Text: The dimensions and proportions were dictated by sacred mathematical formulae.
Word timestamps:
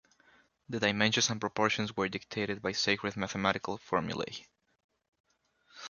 The 0.67 0.79
dimensions 0.79 1.29
and 1.29 1.39
proportions 1.39 1.95
were 1.95 2.09
dictated 2.09 2.59
by 2.59 2.71
sacred 2.71 3.15
mathematical 3.15 3.77
formulae. 3.77 4.47